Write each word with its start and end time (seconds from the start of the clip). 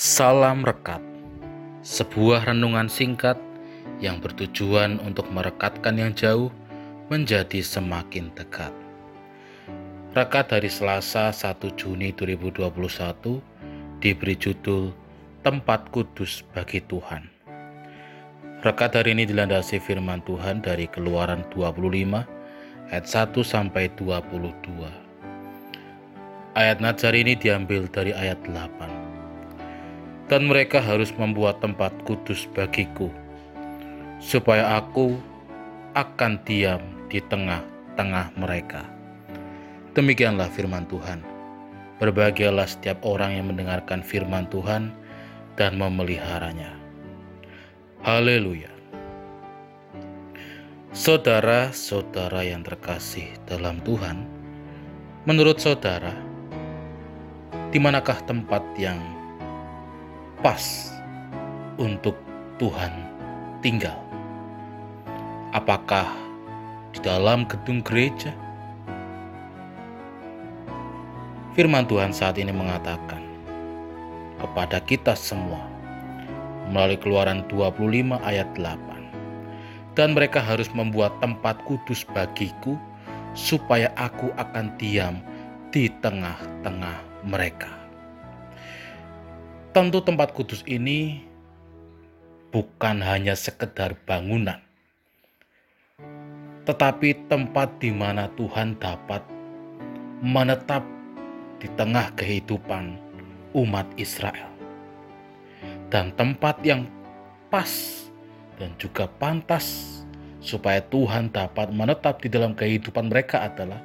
Salam 0.00 0.64
Rekat, 0.64 1.04
sebuah 1.84 2.48
renungan 2.48 2.88
singkat 2.88 3.36
yang 4.00 4.16
bertujuan 4.16 4.96
untuk 5.04 5.28
merekatkan 5.28 5.92
yang 5.92 6.16
jauh 6.16 6.48
menjadi 7.12 7.60
semakin 7.60 8.32
dekat. 8.32 8.72
Rekat 10.16 10.56
dari 10.56 10.72
Selasa 10.72 11.28
1 11.36 11.76
Juni 11.76 12.16
2021 12.16 14.00
diberi 14.00 14.40
judul 14.40 14.96
Tempat 15.44 15.92
Kudus 15.92 16.48
bagi 16.56 16.80
Tuhan. 16.80 17.28
Rekat 18.64 18.96
hari 18.96 19.12
ini 19.12 19.28
dilandasi 19.28 19.84
firman 19.84 20.24
Tuhan 20.24 20.64
dari 20.64 20.88
Keluaran 20.88 21.44
25 21.52 22.88
ayat 22.88 23.04
1 23.04 23.36
sampai 23.44 23.92
22. 24.00 24.48
Ayat 26.56 26.80
Nazar 26.80 27.12
ini 27.12 27.36
diambil 27.36 27.84
dari 27.92 28.16
ayat 28.16 28.40
8 28.48 28.99
dan 30.30 30.46
mereka 30.46 30.78
harus 30.78 31.10
membuat 31.18 31.58
tempat 31.58 31.90
kudus 32.06 32.46
bagiku, 32.54 33.10
supaya 34.22 34.78
aku 34.78 35.18
akan 35.98 36.38
diam 36.46 36.78
di 37.10 37.18
tengah-tengah 37.18 38.30
mereka. 38.38 38.86
Demikianlah 39.98 40.46
firman 40.54 40.86
Tuhan. 40.86 41.26
Berbahagialah 41.98 42.64
setiap 42.64 43.02
orang 43.02 43.36
yang 43.36 43.50
mendengarkan 43.50 44.06
firman 44.06 44.46
Tuhan 44.48 44.94
dan 45.58 45.76
memeliharanya. 45.76 46.78
Haleluya. 48.06 48.70
Saudara-saudara 50.94 52.46
yang 52.46 52.62
terkasih 52.62 53.28
dalam 53.44 53.82
Tuhan, 53.82 54.24
menurut 55.26 55.58
saudara, 55.58 56.14
di 57.74 57.78
manakah 57.82 58.22
tempat 58.24 58.64
yang 58.80 59.19
pas 60.40 60.88
untuk 61.76 62.16
Tuhan 62.56 62.92
tinggal? 63.60 63.96
Apakah 65.52 66.08
di 66.96 67.00
dalam 67.04 67.44
gedung 67.44 67.84
gereja? 67.84 68.32
Firman 71.52 71.84
Tuhan 71.84 72.16
saat 72.16 72.40
ini 72.40 72.56
mengatakan 72.56 73.20
kepada 74.40 74.80
kita 74.80 75.12
semua 75.12 75.60
melalui 76.72 76.96
keluaran 76.96 77.44
25 77.52 78.16
ayat 78.24 78.48
8 78.56 79.98
dan 79.98 80.16
mereka 80.16 80.40
harus 80.40 80.70
membuat 80.72 81.12
tempat 81.20 81.60
kudus 81.68 82.06
bagiku 82.16 82.80
supaya 83.36 83.92
aku 83.98 84.32
akan 84.40 84.72
diam 84.80 85.20
di 85.68 85.90
tengah-tengah 86.00 87.26
mereka. 87.26 87.79
Tentu 89.70 90.02
tempat 90.02 90.34
kudus 90.34 90.66
ini 90.66 91.22
bukan 92.50 92.98
hanya 93.06 93.38
sekedar 93.38 93.94
bangunan, 94.02 94.58
tetapi 96.66 97.30
tempat 97.30 97.78
di 97.78 97.94
mana 97.94 98.26
Tuhan 98.34 98.74
dapat 98.82 99.22
menetap 100.26 100.82
di 101.62 101.70
tengah 101.78 102.10
kehidupan 102.18 102.98
umat 103.54 103.86
Israel. 103.94 104.50
Dan 105.86 106.18
tempat 106.18 106.58
yang 106.66 106.90
pas 107.46 107.70
dan 108.58 108.74
juga 108.74 109.06
pantas 109.06 110.02
supaya 110.42 110.82
Tuhan 110.82 111.30
dapat 111.30 111.70
menetap 111.70 112.18
di 112.18 112.26
dalam 112.26 112.58
kehidupan 112.58 113.06
mereka 113.06 113.46
adalah 113.46 113.78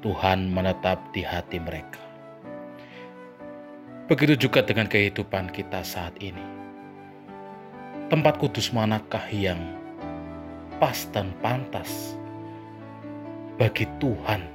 Tuhan 0.00 0.48
menetap 0.48 1.12
di 1.12 1.20
hati 1.20 1.60
mereka. 1.60 2.07
Begitu 4.08 4.48
juga 4.48 4.64
dengan 4.64 4.88
kehidupan 4.88 5.52
kita 5.52 5.84
saat 5.84 6.16
ini. 6.16 6.40
Tempat 8.08 8.40
kudus 8.40 8.72
manakah 8.72 9.20
yang 9.28 9.60
pas 10.80 11.04
dan 11.12 11.36
pantas 11.44 12.16
bagi 13.60 13.84
Tuhan 14.00 14.48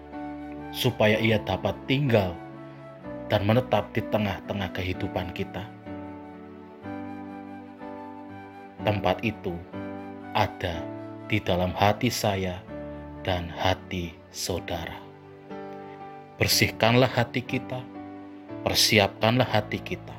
supaya 0.73 1.21
ia 1.21 1.37
dapat 1.37 1.77
tinggal 1.85 2.33
dan 3.29 3.45
menetap 3.45 3.93
di 3.93 4.01
tengah-tengah 4.09 4.73
kehidupan 4.73 5.29
kita? 5.37 5.69
Tempat 8.81 9.21
itu 9.21 9.53
ada 10.33 10.81
di 11.29 11.37
dalam 11.37 11.77
hati 11.77 12.09
saya 12.09 12.57
dan 13.21 13.53
hati 13.53 14.17
saudara. 14.33 14.97
Bersihkanlah 16.41 17.13
hati 17.13 17.45
kita 17.45 17.92
persiapkanlah 18.63 19.45
hati 19.45 19.83
kita 19.83 20.15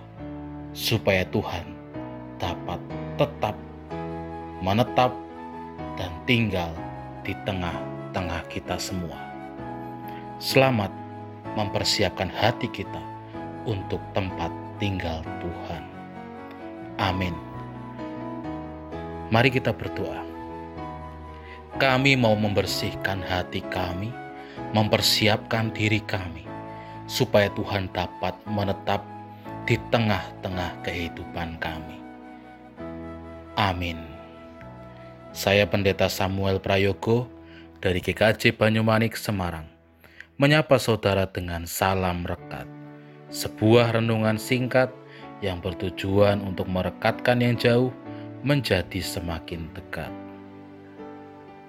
supaya 0.77 1.25
Tuhan 1.32 1.65
dapat 2.37 2.77
tetap 3.16 3.56
menetap 4.60 5.16
dan 5.97 6.12
tinggal 6.28 6.69
di 7.25 7.32
tengah-tengah 7.49 8.44
kita 8.53 8.77
semua. 8.77 9.16
Selamat 10.37 10.93
mempersiapkan 11.56 12.28
hati 12.28 12.69
kita 12.69 13.00
untuk 13.65 14.05
tempat 14.12 14.53
tinggal 14.76 15.25
Tuhan. 15.41 15.82
Amin. 17.00 17.32
Mari 19.32 19.49
kita 19.49 19.72
berdoa. 19.72 20.21
Kami 21.81 22.12
mau 22.15 22.37
membersihkan 22.37 23.25
hati 23.25 23.65
kami, 23.72 24.12
mempersiapkan 24.76 25.72
diri 25.72 25.99
kami 26.05 26.53
supaya 27.04 27.53
Tuhan 27.53 27.91
dapat 27.92 28.34
menetap 28.48 29.04
di 29.65 29.81
tengah-tengah 29.88 30.84
kehidupan 30.84 31.56
kami. 31.60 31.98
Amin. 33.56 33.97
Saya 35.34 35.66
Pendeta 35.66 36.06
Samuel 36.06 36.62
Prayogo 36.62 37.26
dari 37.82 37.98
GKJ 38.00 38.54
Banyumanik 38.54 39.19
Semarang 39.19 39.66
menyapa 40.34 40.78
saudara 40.82 41.31
dengan 41.31 41.66
salam 41.69 42.26
rekat. 42.26 42.66
Sebuah 43.31 43.98
renungan 43.98 44.38
singkat 44.38 44.91
yang 45.43 45.59
bertujuan 45.59 46.43
untuk 46.43 46.70
merekatkan 46.70 47.43
yang 47.43 47.54
jauh 47.59 47.91
menjadi 48.43 49.03
semakin 49.03 49.70
dekat. 49.75 50.24